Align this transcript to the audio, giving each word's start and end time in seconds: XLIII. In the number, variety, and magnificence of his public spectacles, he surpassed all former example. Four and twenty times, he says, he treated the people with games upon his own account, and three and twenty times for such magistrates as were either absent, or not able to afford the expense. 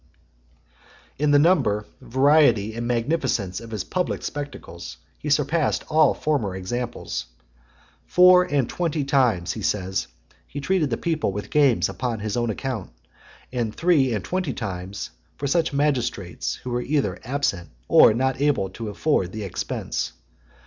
XLIII. 1.17 1.25
In 1.25 1.29
the 1.29 1.37
number, 1.37 1.85
variety, 2.01 2.73
and 2.75 2.87
magnificence 2.87 3.59
of 3.61 3.69
his 3.69 3.83
public 3.83 4.23
spectacles, 4.23 4.97
he 5.19 5.29
surpassed 5.29 5.83
all 5.89 6.15
former 6.15 6.55
example. 6.55 7.07
Four 8.07 8.43
and 8.45 8.67
twenty 8.67 9.03
times, 9.03 9.51
he 9.53 9.61
says, 9.61 10.07
he 10.47 10.59
treated 10.59 10.89
the 10.89 10.97
people 10.97 11.31
with 11.31 11.51
games 11.51 11.87
upon 11.87 12.17
his 12.17 12.35
own 12.35 12.49
account, 12.49 12.89
and 13.53 13.75
three 13.75 14.11
and 14.11 14.25
twenty 14.25 14.53
times 14.53 15.11
for 15.37 15.45
such 15.45 15.71
magistrates 15.71 16.57
as 16.61 16.65
were 16.65 16.81
either 16.81 17.19
absent, 17.23 17.69
or 17.87 18.11
not 18.15 18.41
able 18.41 18.71
to 18.71 18.89
afford 18.89 19.31
the 19.31 19.43
expense. 19.43 20.13